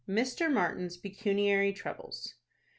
MR. 0.09 0.51
MARTIN'S 0.51 0.97
PECUNIARY 0.97 1.73
TROUBLES. 1.73 2.33